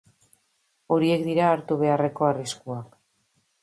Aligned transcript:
Horiek 0.95 1.27
dira 1.29 1.51
hartu 1.51 1.79
beharreko 1.85 2.31
arriskuak. 2.33 3.03